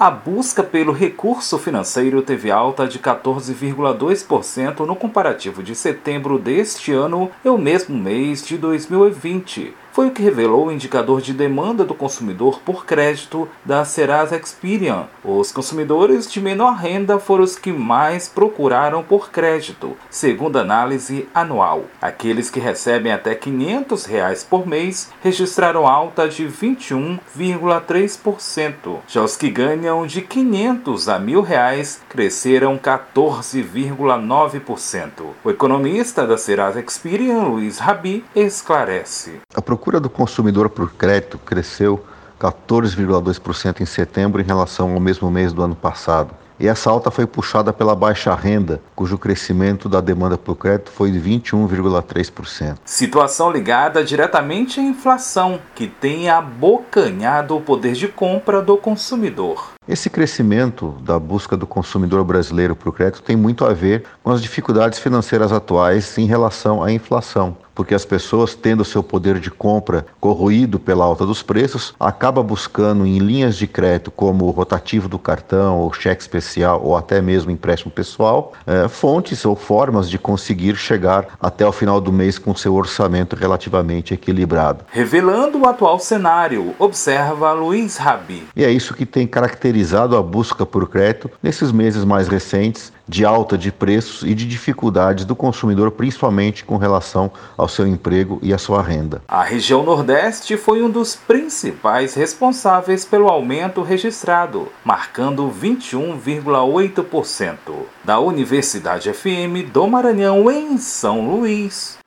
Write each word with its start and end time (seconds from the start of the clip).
A 0.00 0.12
busca 0.12 0.62
pelo 0.62 0.92
recurso 0.92 1.58
financeiro 1.58 2.22
teve 2.22 2.52
alta 2.52 2.86
de 2.86 3.00
14,2% 3.00 4.86
no 4.86 4.94
comparativo 4.94 5.60
de 5.60 5.74
setembro 5.74 6.38
deste 6.38 6.92
ano 6.92 7.28
e 7.44 7.48
o 7.48 7.58
mesmo 7.58 7.98
mês 7.98 8.46
de 8.46 8.56
2020 8.56 9.74
foi 9.98 10.06
o 10.06 10.12
que 10.12 10.22
revelou 10.22 10.68
o 10.68 10.70
indicador 10.70 11.20
de 11.20 11.32
demanda 11.32 11.84
do 11.84 11.92
consumidor 11.92 12.60
por 12.60 12.86
crédito 12.86 13.48
da 13.64 13.84
Serasa 13.84 14.36
Experian. 14.36 15.08
Os 15.24 15.50
consumidores 15.50 16.30
de 16.30 16.40
menor 16.40 16.76
renda 16.76 17.18
foram 17.18 17.42
os 17.42 17.58
que 17.58 17.72
mais 17.72 18.28
procuraram 18.28 19.02
por 19.02 19.32
crédito, 19.32 19.96
segundo 20.08 20.56
análise 20.56 21.28
anual. 21.34 21.82
Aqueles 22.00 22.48
que 22.48 22.60
recebem 22.60 23.10
até 23.10 23.34
500 23.34 24.04
reais 24.04 24.44
por 24.44 24.68
mês 24.68 25.10
registraram 25.20 25.84
alta 25.84 26.28
de 26.28 26.46
21,3%. 26.46 28.98
Já 29.08 29.20
os 29.20 29.36
que 29.36 29.50
ganham 29.50 30.06
de 30.06 30.22
500 30.22 31.08
a 31.08 31.18
1.000 31.18 31.42
reais 31.42 32.00
cresceram 32.08 32.78
14,9%. 32.78 35.08
O 35.42 35.50
economista 35.50 36.24
da 36.24 36.38
Serasa 36.38 36.78
Experian, 36.78 37.42
Luiz 37.42 37.78
Rabi, 37.78 38.24
esclarece. 38.36 39.40
A 39.52 39.60
procura 39.60 39.87
procura 39.88 40.00
do 40.00 40.10
consumidor 40.10 40.68
por 40.68 40.92
crédito 40.92 41.38
cresceu 41.38 42.04
14,2% 42.38 43.80
em 43.80 43.86
setembro 43.86 44.38
em 44.42 44.44
relação 44.44 44.92
ao 44.92 45.00
mesmo 45.00 45.30
mês 45.30 45.50
do 45.50 45.62
ano 45.62 45.74
passado. 45.74 46.34
E 46.60 46.68
essa 46.68 46.90
alta 46.90 47.10
foi 47.10 47.26
puxada 47.26 47.72
pela 47.72 47.94
baixa 47.94 48.34
renda, 48.34 48.82
cujo 48.94 49.16
crescimento 49.16 49.88
da 49.88 50.02
demanda 50.02 50.36
por 50.36 50.56
crédito 50.56 50.90
foi 50.90 51.10
de 51.10 51.18
21,3%. 51.18 52.76
Situação 52.84 53.50
ligada 53.50 54.04
diretamente 54.04 54.78
à 54.78 54.82
inflação, 54.82 55.58
que 55.74 55.86
tem 55.86 56.28
abocanhado 56.28 57.56
o 57.56 57.60
poder 57.62 57.94
de 57.94 58.08
compra 58.08 58.60
do 58.60 58.76
consumidor. 58.76 59.70
Esse 59.88 60.10
crescimento 60.10 60.96
da 61.00 61.18
busca 61.18 61.56
do 61.56 61.66
consumidor 61.66 62.22
brasileiro 62.24 62.76
por 62.76 62.92
crédito 62.92 63.22
tem 63.22 63.36
muito 63.36 63.64
a 63.64 63.72
ver 63.72 64.04
com 64.22 64.30
as 64.30 64.42
dificuldades 64.42 64.98
financeiras 64.98 65.50
atuais 65.50 66.18
em 66.18 66.26
relação 66.26 66.82
à 66.82 66.92
inflação 66.92 67.56
porque 67.78 67.94
as 67.94 68.04
pessoas, 68.04 68.56
tendo 68.56 68.84
seu 68.84 69.04
poder 69.04 69.38
de 69.38 69.52
compra 69.52 70.04
corroído 70.18 70.80
pela 70.80 71.04
alta 71.04 71.24
dos 71.24 71.44
preços, 71.44 71.94
acaba 72.00 72.42
buscando 72.42 73.06
em 73.06 73.18
linhas 73.18 73.54
de 73.54 73.68
crédito 73.68 74.10
como 74.10 74.46
o 74.46 74.50
rotativo 74.50 75.08
do 75.08 75.16
cartão, 75.16 75.78
ou 75.78 75.92
cheque 75.92 76.20
especial, 76.20 76.82
ou 76.82 76.96
até 76.96 77.22
mesmo 77.22 77.52
empréstimo 77.52 77.92
pessoal, 77.92 78.52
é, 78.66 78.88
fontes 78.88 79.44
ou 79.44 79.54
formas 79.54 80.10
de 80.10 80.18
conseguir 80.18 80.74
chegar 80.74 81.28
até 81.40 81.64
o 81.64 81.70
final 81.70 82.00
do 82.00 82.12
mês 82.12 82.36
com 82.36 82.52
seu 82.52 82.74
orçamento 82.74 83.36
relativamente 83.36 84.12
equilibrado. 84.12 84.84
Revelando 84.90 85.60
o 85.60 85.68
atual 85.68 86.00
cenário, 86.00 86.74
observa 86.80 87.52
Luiz 87.52 87.96
Rabi. 87.96 88.42
E 88.56 88.64
é 88.64 88.72
isso 88.72 88.92
que 88.92 89.06
tem 89.06 89.24
caracterizado 89.24 90.16
a 90.16 90.22
busca 90.22 90.66
por 90.66 90.88
crédito 90.88 91.30
nesses 91.40 91.70
meses 91.70 92.04
mais 92.04 92.26
recentes, 92.26 92.92
de 93.08 93.24
alta 93.24 93.56
de 93.56 93.72
preços 93.72 94.28
e 94.28 94.34
de 94.34 94.46
dificuldades 94.46 95.24
do 95.24 95.34
consumidor, 95.34 95.92
principalmente 95.92 96.62
com 96.64 96.76
relação 96.76 97.32
ao 97.56 97.68
seu 97.68 97.86
emprego 97.86 98.38
e 98.42 98.52
à 98.52 98.58
sua 98.58 98.82
renda. 98.82 99.22
A 99.26 99.42
região 99.42 99.82
Nordeste 99.82 100.54
foi 100.56 100.82
um 100.82 100.90
dos 100.90 101.16
principais 101.16 102.14
responsáveis 102.14 103.04
pelo 103.04 103.28
aumento 103.28 103.82
registrado, 103.82 104.68
marcando 104.84 105.50
21,8%. 105.50 107.56
Da 108.04 108.20
Universidade 108.20 109.12
FM 109.12 109.70
do 109.72 109.86
Maranhão, 109.86 110.50
em 110.50 110.76
São 110.78 111.28
Luís, 111.28 111.98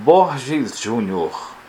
Borges 0.00 0.78
Júnior. 0.78 1.59